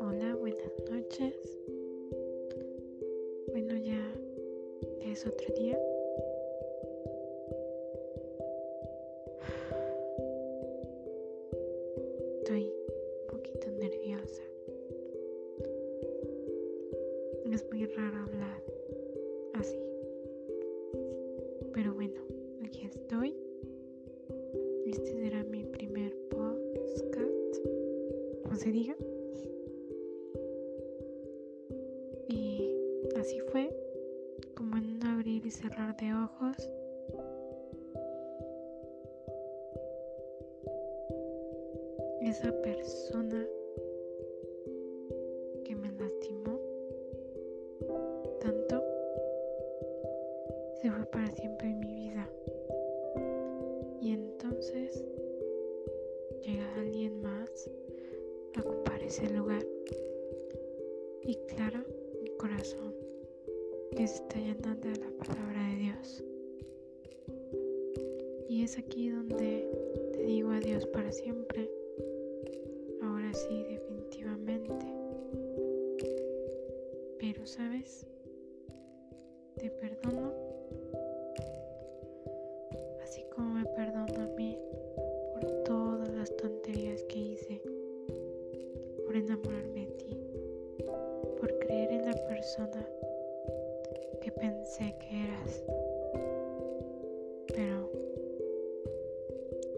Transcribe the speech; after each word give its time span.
Hola, 0.00 0.36
buenas 0.38 0.72
noches. 0.90 1.34
Bueno, 3.46 3.78
ya 3.78 4.12
es 5.10 5.26
otro 5.26 5.54
día. 5.54 5.78
Estoy 12.40 12.64
un 12.64 13.26
poquito 13.28 13.70
nerviosa. 13.70 14.42
Es 17.50 17.64
muy 17.72 17.86
raro 17.86 18.18
hablar 18.18 18.62
así. 19.54 19.80
Pero 21.72 21.94
bueno, 21.94 22.20
aquí 22.62 22.84
estoy. 22.84 23.47
Como 34.54 34.76
en 34.76 34.96
un 34.96 35.06
abrir 35.06 35.44
y 35.46 35.50
cerrar 35.50 35.96
de 35.96 36.12
ojos. 36.14 36.56
Esa 42.20 42.52
persona 42.62 43.46
que 45.64 45.74
me 45.76 45.90
lastimó 45.92 46.60
tanto 48.40 48.82
se 50.80 50.90
fue 50.90 51.06
para 51.06 51.30
siempre 51.30 51.68
en 51.68 51.80
mi 51.80 51.94
vida. 51.94 52.28
Y 54.00 54.12
entonces 54.12 55.04
llega 56.42 56.74
alguien 56.74 57.22
más 57.22 57.70
a 58.56 58.60
ocupar 58.60 59.02
ese 59.02 59.30
lugar. 59.30 59.64
Y 61.22 61.34
claro, 61.46 61.84
mi 62.22 62.30
corazón 62.36 62.97
que 63.98 64.06
se 64.06 64.22
está 64.22 64.38
llenando 64.38 64.88
de 64.90 64.96
la 64.96 65.10
palabra 65.10 65.70
de 65.70 65.74
Dios. 65.74 66.24
Y 68.48 68.62
es 68.62 68.78
aquí 68.78 69.08
donde 69.08 69.68
te 70.12 70.22
digo 70.22 70.52
adiós 70.52 70.86
para 70.86 71.10
siempre. 71.10 71.68
Ahora 73.02 73.34
sí, 73.34 73.64
definitivamente. 73.64 74.86
Pero, 77.18 77.44
¿sabes? 77.44 78.06
Te 79.56 79.68
perdono. 79.68 80.47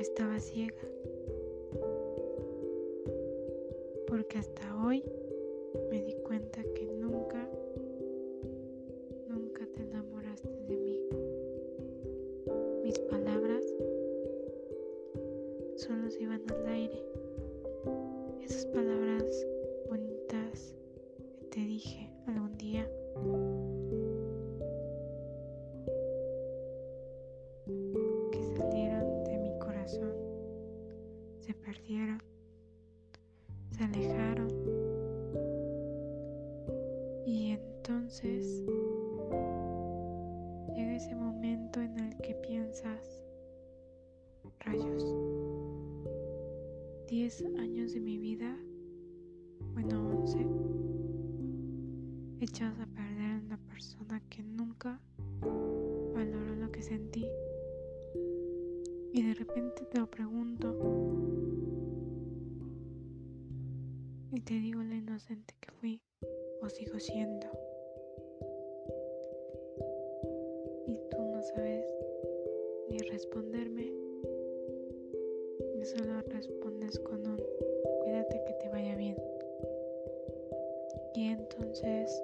Estaba 0.00 0.38
ciega. 0.38 0.74
Porque 4.06 4.38
hasta 4.38 4.84
hoy 4.84 5.02
me 5.90 6.02
di 6.02 6.14
cuenta 6.24 6.62
que 6.74 6.86
nunca, 6.86 7.48
nunca 9.28 9.66
te 9.66 9.82
enamoraste 9.82 10.48
de 10.68 10.76
mí. 10.76 11.00
Mis 12.82 12.98
palabras 13.00 13.64
solo 15.76 16.10
se 16.10 16.22
iban 16.22 16.42
al 16.50 16.66
aire. 16.66 17.02
Esas 18.44 18.66
palabras 18.66 19.46
se 31.86 33.84
alejaron. 33.84 34.48
Y 37.24 37.50
entonces 37.52 38.64
llega 40.74 40.96
ese 40.96 41.14
momento 41.14 41.80
en 41.80 41.98
el 41.98 42.16
que 42.18 42.34
piensas, 42.34 43.22
rayos, 44.60 45.04
10 47.08 47.44
años 47.58 47.92
de 47.92 48.00
mi 48.00 48.18
vida, 48.18 48.56
bueno, 49.74 50.08
11, 50.22 50.44
echados 52.40 52.80
a 52.80 52.86
perder 52.86 53.30
en 53.30 53.44
una 53.46 53.58
persona 53.58 54.20
que 54.28 54.42
nunca 54.42 55.00
valoró 56.14 56.56
lo 56.56 56.70
que 56.72 56.82
sentí. 56.82 57.26
Y 59.16 59.22
de 59.22 59.32
repente 59.32 59.82
te 59.86 59.98
lo 59.98 60.06
pregunto 60.10 60.76
y 64.30 64.40
te 64.42 64.52
digo 64.52 64.82
lo 64.82 64.94
inocente 64.94 65.54
que 65.58 65.70
fui 65.72 66.02
o 66.60 66.68
sigo 66.68 67.00
siendo. 67.00 67.46
Y 70.86 70.98
tú 71.10 71.22
no 71.22 71.40
sabes 71.40 71.86
ni 72.90 72.98
responderme, 72.98 73.90
y 75.80 75.84
solo 75.86 76.20
respondes 76.28 76.98
con 76.98 77.26
un 77.26 77.40
cuídate 78.02 78.44
que 78.44 78.52
te 78.60 78.68
vaya 78.68 78.96
bien. 78.96 79.16
Y 81.14 81.28
entonces 81.28 82.22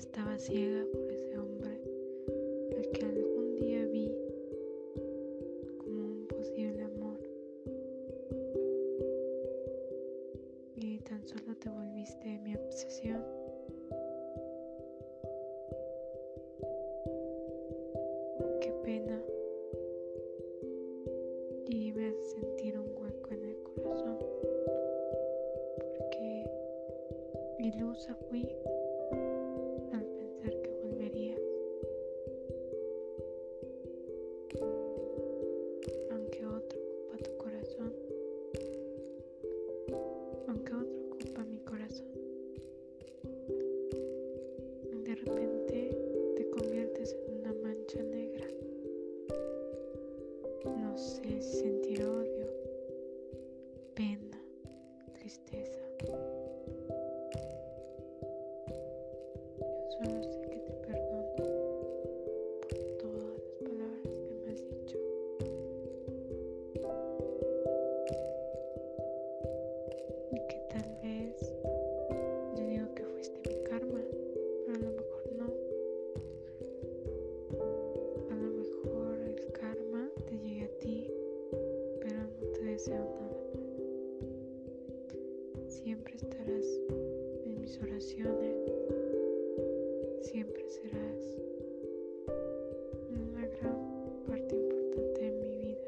estaba 0.00 0.38
ciega 0.38 0.82
por 0.94 1.12
ese 1.12 1.36
hombre 1.38 1.78
al 2.74 2.90
que 2.90 3.04
algún 3.04 3.56
día 3.56 3.84
vi 3.84 4.10
como 5.76 6.06
un 6.06 6.26
posible 6.26 6.82
amor? 6.84 7.18
Y 10.74 11.00
tan 11.00 11.22
solo 11.28 11.54
te 11.54 11.68
volviste 11.68 12.38
mi 12.38 12.56
obsesión. 12.56 13.22
Qué 18.62 18.72
pena. 18.82 19.22
Y 21.68 21.92
me 21.92 22.08
hace 22.08 22.40
sentir 22.40 22.78
un 22.78 22.88
hueco 22.96 23.34
en 23.34 23.44
el 23.44 23.62
corazón. 23.64 24.18
Porque 25.98 26.50
ilusa 27.58 28.14
fui 28.30 28.48
No 50.64 50.92
sé 50.98 51.40
sentir 51.40 52.02
siempre 90.22 90.68
serás 90.68 91.38
una 93.08 93.46
gran 93.46 94.24
parte 94.26 94.56
importante 94.56 95.20
de 95.20 95.30
mi 95.30 95.56
vida. 95.58 95.78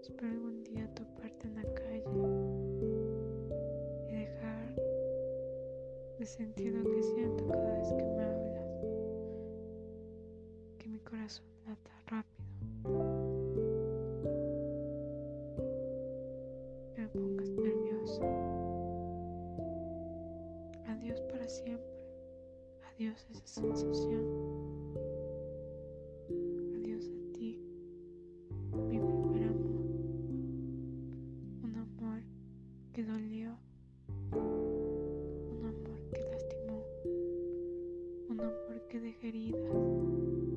Espero 0.00 0.32
algún 0.32 0.64
día 0.64 0.88
toparte 0.94 1.46
en 1.46 1.54
la 1.54 1.74
calle 1.74 2.02
y 4.10 4.14
dejar 4.16 4.74
de 6.18 6.26
sentir 6.26 6.72
lo 6.74 6.90
que 6.90 7.02
siento 7.02 7.46
cada 7.46 7.78
vez 7.78 7.88
que 7.92 8.04
me 8.04 8.20
hablo. 8.20 8.41
Adiós 23.02 23.26
esa 23.34 23.46
sensación, 23.48 24.24
adiós 26.76 27.04
a 27.04 27.32
ti, 27.32 27.58
mi 28.86 28.98
primer 29.00 29.42
amor, 29.48 29.82
un 31.64 31.74
amor 31.76 32.22
que 32.92 33.02
dolió. 33.02 33.58
que 38.92 39.00
deje 39.00 39.28
heridas 39.28 39.72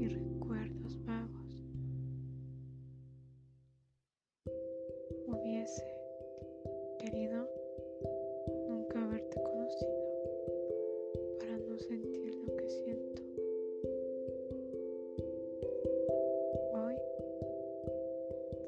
y 0.00 0.08
recuerdos 0.08 0.98
vagos. 1.04 1.62
Hubiese 5.28 5.95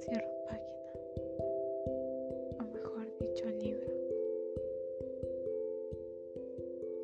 cierro 0.08 0.30
página, 0.46 0.92
o 2.58 2.64
mejor 2.74 3.06
dicho 3.20 3.44
libro. 3.60 3.92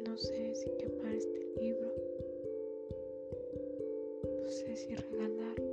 No 0.07 0.17
sé 0.17 0.55
si 0.55 0.71
quemar 0.79 1.15
este 1.15 1.41
libro 1.61 1.95
sé 4.55 4.77
si 4.77 4.95
regalarlo. 4.95 5.65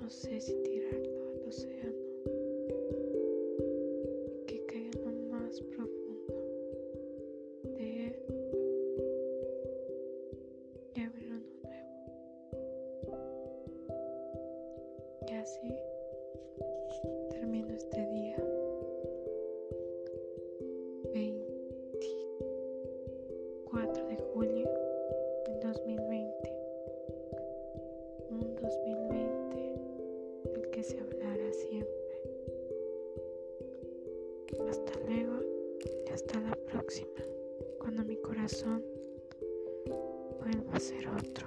No 0.00 0.08
sé 0.08 0.40
si 0.40 0.54
tirarlo 0.62 1.22
al 1.28 1.48
océano 1.48 2.03
Hasta 34.86 35.00
luego 35.06 35.40
y 36.06 36.12
hasta 36.12 36.40
la 36.40 36.54
próxima, 36.56 37.08
cuando 37.78 38.04
mi 38.04 38.16
corazón 38.18 38.84
vuelva 40.38 40.74
a 40.74 40.80
ser 40.80 41.08
otro. 41.08 41.46